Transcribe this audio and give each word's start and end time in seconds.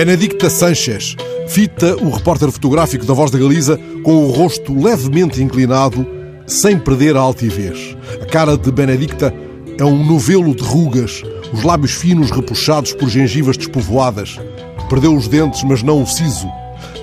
Benedicta 0.00 0.48
Sanchez 0.48 1.14
fita 1.46 1.94
o 2.02 2.08
repórter 2.08 2.50
fotográfico 2.50 3.04
da 3.04 3.12
Voz 3.12 3.30
da 3.30 3.38
Galiza 3.38 3.78
com 4.02 4.24
o 4.24 4.30
rosto 4.30 4.72
levemente 4.72 5.42
inclinado, 5.42 6.06
sem 6.46 6.78
perder 6.78 7.18
a 7.18 7.20
altivez. 7.20 7.94
A 8.18 8.24
cara 8.24 8.56
de 8.56 8.72
Benedicta 8.72 9.30
é 9.78 9.84
um 9.84 10.02
novelo 10.02 10.54
de 10.54 10.62
rugas, 10.62 11.22
os 11.52 11.62
lábios 11.62 11.92
finos 11.92 12.30
repuxados 12.30 12.94
por 12.94 13.10
gengivas 13.10 13.58
despovoadas. 13.58 14.40
Perdeu 14.88 15.14
os 15.14 15.28
dentes, 15.28 15.62
mas 15.64 15.82
não 15.82 16.02
o 16.02 16.06
siso. 16.06 16.48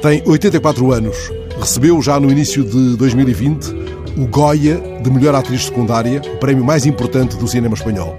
Tem 0.01 0.23
84 0.25 0.91
anos. 0.91 1.15
Recebeu 1.59 2.01
já 2.01 2.19
no 2.19 2.31
início 2.31 2.63
de 2.63 2.97
2020 2.97 3.75
o 4.17 4.25
Goya 4.27 4.81
de 5.01 5.11
melhor 5.11 5.35
atriz 5.35 5.65
secundária, 5.65 6.21
o 6.33 6.37
prémio 6.37 6.65
mais 6.65 6.85
importante 6.85 7.37
do 7.37 7.47
cinema 7.47 7.75
espanhol. 7.75 8.17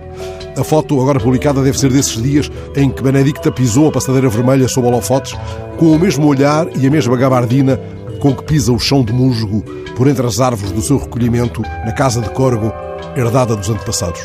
A 0.57 0.63
foto 0.63 1.01
agora 1.01 1.21
publicada 1.21 1.63
deve 1.63 1.79
ser 1.79 1.93
desses 1.93 2.23
dias 2.23 2.51
em 2.77 2.91
que 2.91 3.03
Benedicta 3.03 3.51
pisou 3.51 3.89
a 3.89 3.93
passadeira 3.93 4.29
vermelha 4.29 4.69
sob 4.69 4.87
holofotes, 4.87 5.37
com 5.77 5.87
o 5.87 5.99
mesmo 5.99 6.27
olhar 6.27 6.67
e 6.77 6.87
a 6.87 6.91
mesma 6.91 7.17
gabardina 7.17 7.79
com 8.21 8.35
que 8.35 8.45
pisa 8.45 8.73
o 8.73 8.79
chão 8.79 9.05
de 9.05 9.13
musgo 9.13 9.63
por 9.97 10.09
entre 10.09 10.27
as 10.27 10.41
árvores 10.41 10.73
do 10.73 10.81
seu 10.83 10.99
recolhimento 10.99 11.63
na 11.85 11.93
casa 11.93 12.21
de 12.21 12.31
Corgo, 12.31 12.73
herdada 13.17 13.55
dos 13.57 13.69
antepassados. 13.69 14.21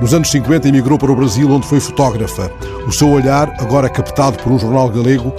Nos 0.00 0.12
anos 0.12 0.30
50 0.30 0.68
emigrou 0.68 0.98
para 0.98 1.12
o 1.12 1.16
Brasil, 1.16 1.50
onde 1.50 1.66
foi 1.66 1.80
fotógrafa. 1.80 2.50
O 2.86 2.92
seu 2.92 3.10
olhar, 3.10 3.54
agora 3.58 3.88
captado 3.88 4.38
por 4.42 4.50
um 4.50 4.58
jornal 4.58 4.88
galego, 4.88 5.32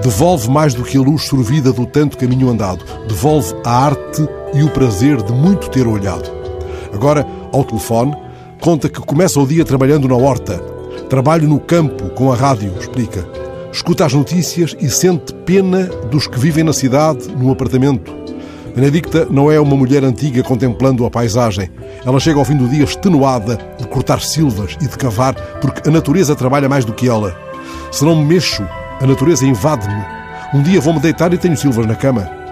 devolve 0.00 0.48
mais 0.50 0.74
do 0.74 0.82
que 0.82 0.96
a 0.96 1.00
luz 1.00 1.24
sorvida 1.24 1.72
do 1.72 1.84
tanto 1.84 2.16
caminho 2.16 2.48
andado. 2.48 2.84
Devolve 3.06 3.54
a 3.64 3.86
arte 3.86 4.28
e 4.54 4.62
o 4.62 4.70
prazer 4.70 5.22
de 5.22 5.32
muito 5.32 5.68
ter 5.68 5.86
olhado. 5.86 6.30
Agora, 6.92 7.26
ao 7.52 7.64
telefone, 7.64 8.14
Conta 8.62 8.88
que 8.88 9.00
começa 9.00 9.40
o 9.40 9.46
dia 9.46 9.64
trabalhando 9.64 10.06
na 10.06 10.14
horta. 10.14 10.56
Trabalho 11.10 11.48
no 11.48 11.58
campo, 11.58 12.10
com 12.10 12.30
a 12.30 12.36
rádio, 12.36 12.72
explica. 12.78 13.26
Escuta 13.72 14.06
as 14.06 14.12
notícias 14.12 14.76
e 14.78 14.88
sente 14.88 15.34
pena 15.34 15.86
dos 16.12 16.28
que 16.28 16.38
vivem 16.38 16.62
na 16.62 16.72
cidade, 16.72 17.26
no 17.36 17.50
apartamento. 17.50 18.14
Benedicta 18.72 19.26
não 19.28 19.50
é 19.50 19.58
uma 19.58 19.74
mulher 19.74 20.04
antiga 20.04 20.44
contemplando 20.44 21.04
a 21.04 21.10
paisagem. 21.10 21.72
Ela 22.06 22.20
chega 22.20 22.38
ao 22.38 22.44
fim 22.44 22.56
do 22.56 22.68
dia 22.68 22.84
extenuada 22.84 23.58
de 23.80 23.84
cortar 23.88 24.20
silvas 24.20 24.76
e 24.80 24.86
de 24.86 24.96
cavar, 24.96 25.34
porque 25.60 25.88
a 25.88 25.92
natureza 25.92 26.36
trabalha 26.36 26.68
mais 26.68 26.84
do 26.84 26.92
que 26.92 27.08
ela. 27.08 27.36
Se 27.90 28.04
não 28.04 28.14
me 28.14 28.24
mexo, 28.24 28.62
a 29.02 29.06
natureza 29.06 29.44
invade-me. 29.44 30.04
Um 30.54 30.62
dia 30.62 30.80
vou-me 30.80 31.00
deitar 31.00 31.32
e 31.34 31.38
tenho 31.38 31.56
silvas 31.56 31.86
na 31.86 31.94
cama 31.94 32.42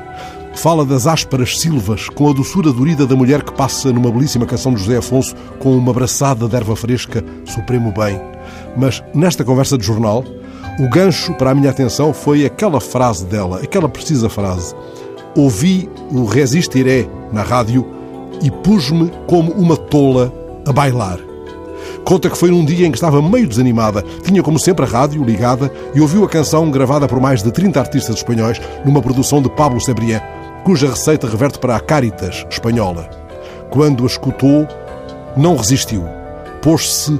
fala 0.60 0.84
das 0.84 1.06
ásperas 1.06 1.58
silvas, 1.58 2.08
com 2.08 2.28
a 2.28 2.32
doçura 2.34 2.70
dorida 2.72 3.06
da 3.06 3.16
mulher 3.16 3.42
que 3.42 3.52
passa 3.52 3.90
numa 3.92 4.10
belíssima 4.10 4.44
canção 4.44 4.74
de 4.74 4.80
José 4.80 4.98
Afonso 4.98 5.34
com 5.58 5.74
uma 5.76 5.90
abraçada 5.90 6.46
de 6.46 6.54
erva 6.54 6.76
fresca, 6.76 7.24
supremo 7.46 7.92
bem. 7.92 8.20
Mas 8.76 9.02
nesta 9.14 9.42
conversa 9.42 9.78
de 9.78 9.86
jornal, 9.86 10.22
o 10.78 10.88
gancho 10.90 11.32
para 11.34 11.50
a 11.50 11.54
minha 11.54 11.70
atenção 11.70 12.12
foi 12.12 12.44
aquela 12.44 12.80
frase 12.80 13.24
dela, 13.24 13.60
aquela 13.62 13.88
precisa 13.88 14.28
frase. 14.28 14.74
Ouvi 15.34 15.88
o 16.10 16.24
Resistiré 16.24 17.08
na 17.32 17.42
rádio 17.42 17.86
e 18.42 18.50
pus-me 18.50 19.10
como 19.26 19.52
uma 19.52 19.76
tola 19.76 20.32
a 20.66 20.72
bailar. 20.72 21.29
Conta 22.04 22.28
que 22.28 22.36
foi 22.36 22.50
num 22.50 22.64
dia 22.64 22.86
em 22.86 22.90
que 22.90 22.96
estava 22.96 23.22
meio 23.22 23.46
desanimada. 23.46 24.04
Tinha, 24.24 24.42
como 24.42 24.58
sempre, 24.58 24.84
a 24.84 24.88
rádio 24.88 25.22
ligada 25.22 25.72
e 25.94 26.00
ouviu 26.00 26.24
a 26.24 26.28
canção 26.28 26.70
gravada 26.70 27.06
por 27.06 27.20
mais 27.20 27.42
de 27.42 27.52
30 27.52 27.78
artistas 27.78 28.16
espanhóis 28.16 28.60
numa 28.84 29.00
produção 29.00 29.40
de 29.40 29.48
Pablo 29.50 29.80
Cebrián 29.80 30.20
cuja 30.64 30.88
receita 30.88 31.26
reverte 31.26 31.58
para 31.58 31.76
a 31.76 31.80
Caritas 31.80 32.46
espanhola. 32.50 33.08
Quando 33.70 34.04
a 34.04 34.06
escutou, 34.06 34.66
não 35.36 35.56
resistiu. 35.56 36.04
Pôs-se 36.60 37.18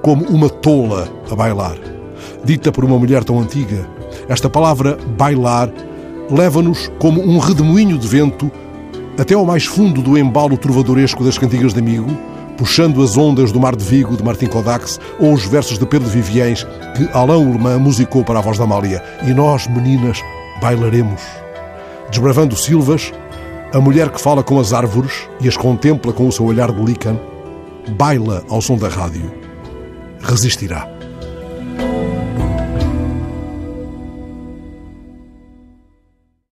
como 0.00 0.24
uma 0.26 0.48
tola 0.48 1.08
a 1.30 1.34
bailar. 1.34 1.76
Dita 2.44 2.72
por 2.72 2.84
uma 2.84 2.98
mulher 2.98 3.22
tão 3.22 3.38
antiga, 3.38 3.86
esta 4.28 4.50
palavra 4.50 4.98
bailar 5.16 5.70
leva-nos 6.30 6.90
como 6.98 7.20
um 7.22 7.38
redemoinho 7.38 7.98
de 7.98 8.08
vento 8.08 8.50
até 9.18 9.34
ao 9.34 9.44
mais 9.44 9.64
fundo 9.64 10.02
do 10.02 10.16
embalo 10.16 10.56
trovadoresco 10.56 11.22
das 11.22 11.38
cantigas 11.38 11.74
de 11.74 11.80
amigo, 11.80 12.10
puxando 12.56 13.02
as 13.02 13.16
ondas 13.16 13.52
do 13.52 13.60
Mar 13.60 13.74
de 13.74 13.84
Vigo 13.84 14.16
de 14.16 14.22
Martim 14.22 14.46
Kodax 14.46 15.00
ou 15.18 15.32
os 15.32 15.44
versos 15.44 15.78
de 15.78 15.86
Pedro 15.86 16.08
Viviens 16.08 16.64
que 16.96 17.08
Alain 17.12 17.44
Ullmann 17.44 17.78
musicou 17.78 18.24
para 18.24 18.38
a 18.38 18.42
voz 18.42 18.58
da 18.58 18.64
Amália. 18.64 19.02
E 19.26 19.32
nós, 19.32 19.66
meninas, 19.66 20.22
bailaremos. 20.60 21.22
Desbravando 22.10 22.56
silvas, 22.56 23.12
a 23.72 23.80
mulher 23.80 24.10
que 24.10 24.20
fala 24.20 24.42
com 24.42 24.60
as 24.60 24.72
árvores 24.72 25.28
e 25.40 25.48
as 25.48 25.56
contempla 25.56 26.12
com 26.12 26.28
o 26.28 26.32
seu 26.32 26.44
olhar 26.44 26.70
de 26.70 26.82
lícan, 26.82 27.18
baila 27.96 28.44
ao 28.48 28.60
som 28.60 28.76
da 28.76 28.88
rádio. 28.88 29.32
Resistirá. 30.20 30.91